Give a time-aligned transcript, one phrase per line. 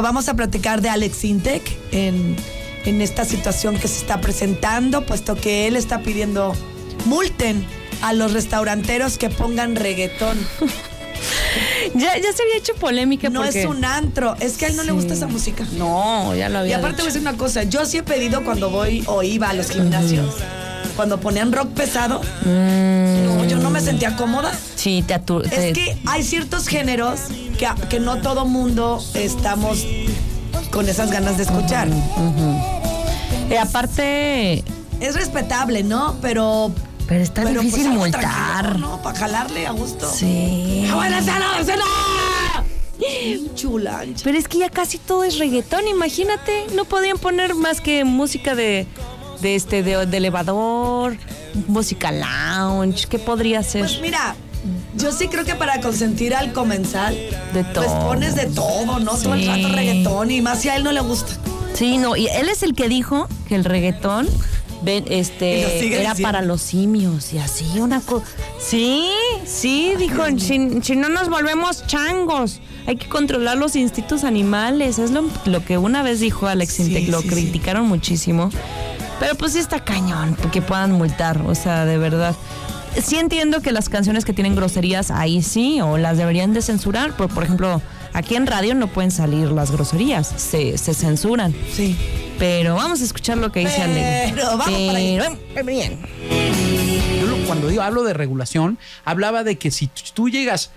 [0.00, 2.36] vamos a platicar de Alex Intec en,
[2.84, 6.54] en esta situación que se está presentando, puesto que él está pidiendo
[7.06, 7.64] multen
[8.02, 10.38] a los restauranteros que pongan reggaetón.
[11.94, 13.62] Ya, ya se había hecho polémica No porque...
[13.62, 15.66] es un antro, es que a él no le gusta esa música.
[15.76, 17.18] No, ya lo Y había aparte voy a dicho.
[17.18, 20.36] decir una cosa, yo sí he pedido cuando voy o iba a los gimnasios,
[20.96, 24.52] cuando ponían rock pesado, Mm, no, yo no me sentía cómoda.
[24.76, 27.20] sí, te te- Es que hay ciertos géneros
[27.60, 29.86] que, que no todo mundo estamos
[30.70, 31.88] con esas ganas de escuchar.
[33.50, 34.64] Eh, aparte,
[35.00, 36.16] Es respetable, ¿no?
[36.22, 36.72] Pero...
[37.06, 38.78] pero está pero, pues, difícil algo multar.
[38.78, 39.02] ¿no?
[39.02, 40.10] Para jalarle a gusto.
[40.10, 40.86] Sí.
[40.90, 41.84] ¡Ah, buena cena, cena!
[43.54, 44.04] Chula.
[44.22, 46.66] Pero es que ya casi todo es reggaetón, imagínate.
[46.74, 48.86] No podían poner más que música de,
[49.40, 51.16] de este, de, de elevador,
[51.66, 53.06] música lounge.
[53.06, 53.82] ¿Qué podría ser?
[53.82, 54.34] Pues mira,
[54.96, 57.14] yo sí creo que para consentir al comensal,
[57.54, 58.00] De pues todo.
[58.08, 59.12] pones de todo, ¿no?
[59.16, 59.46] Todo el Sí.
[59.48, 61.32] rato reggaetón y más si a él no le gusta.
[61.74, 64.28] Sí, no, y él es el que dijo que el reggaetón
[64.82, 65.70] ven, este era
[66.10, 66.22] diciendo.
[66.22, 68.26] para los simios y así una cosa.
[68.58, 69.08] Sí,
[69.46, 74.98] sí, dijo, si, si no nos volvemos changos, hay que controlar los instintos animales.
[74.98, 77.34] Es lo, lo que una vez dijo Alex Sí, Intec, lo sí, sí.
[77.34, 78.50] criticaron muchísimo.
[79.20, 82.34] Pero pues sí está cañón, que puedan multar, o sea, de verdad.
[82.98, 87.16] Sí entiendo que las canciones que tienen groserías ahí sí, o las deberían de censurar,
[87.16, 87.80] por, por ejemplo,
[88.12, 91.54] aquí en radio no pueden salir las groserías, se, se censuran.
[91.72, 91.96] Sí.
[92.38, 94.32] Pero vamos a escuchar lo que dice Ale.
[94.34, 94.64] Pero vamos
[95.54, 95.98] para bien.
[97.20, 100.70] Yo cuando digo, hablo de regulación, hablaba de que si tú llegas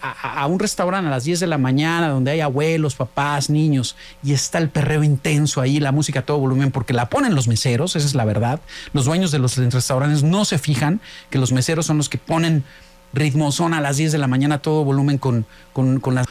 [0.00, 4.32] a, un restaurante a las 10 de la mañana donde hay abuelos, papás, niños y
[4.32, 7.96] está el perreo intenso ahí, la música a todo volumen, porque la ponen los meseros,
[7.96, 8.60] esa es la verdad.
[8.92, 12.64] Los dueños de los restaurantes no se fijan que los meseros son los que ponen
[13.12, 16.26] ritmo, son a las 10 de la mañana a todo volumen con, con, con las...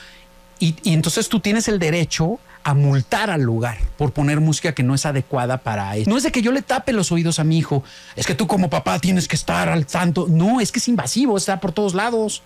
[0.60, 4.82] Y, y entonces tú tienes el derecho a multar al lugar por poner música que
[4.82, 6.10] no es adecuada para eso.
[6.10, 7.84] No es de que yo le tape los oídos a mi hijo,
[8.16, 10.26] es que tú como papá tienes que estar al tanto.
[10.28, 12.42] No, es que es invasivo, está por todos lados.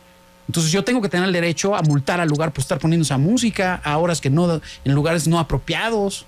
[0.49, 3.19] Entonces yo tengo que tener el derecho a multar al lugar por estar poniendo esa
[3.19, 6.25] música a horas que no, en lugares no apropiados.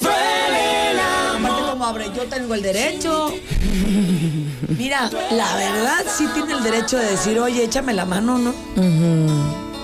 [0.00, 3.32] Aparte como abre, yo tengo el derecho.
[4.76, 8.52] Mira, la verdad sí tiene el derecho de decir, oye, échame la mano, ¿no?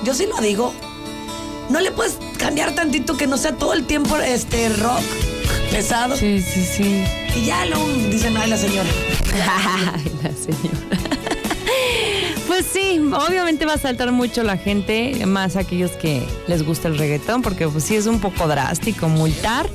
[0.04, 0.74] Yo sí lo digo.
[1.70, 5.02] No le puedes cambiar tantito que no sea todo el tiempo este rock
[5.70, 6.16] pesado.
[6.16, 7.04] Sí, sí, sí.
[7.36, 7.78] Y ya lo
[8.10, 8.88] dicen, ay, la señora.
[9.94, 11.07] Ay, la señora.
[12.58, 16.98] Pues sí, obviamente va a saltar mucho la gente, más aquellos que les gusta el
[16.98, 19.68] reggaetón, porque pues sí es un poco drástico multar.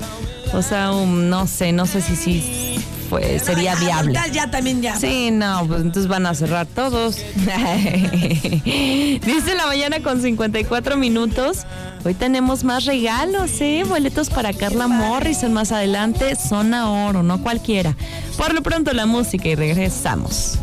[0.51, 2.75] O sea, um, no sé, no sé si sí
[3.09, 4.13] fue, sería Ah, viable.
[4.13, 4.97] Ya, ya también ya.
[4.97, 7.15] Sí, no, pues entonces van a cerrar todos.
[8.65, 11.59] Dice la mañana con 54 minutos.
[12.03, 13.85] Hoy tenemos más regalos, ¿eh?
[13.87, 16.35] Boletos para Carla Morrison más adelante.
[16.35, 17.95] Zona Oro, no cualquiera.
[18.35, 20.59] Por lo pronto la música y regresamos.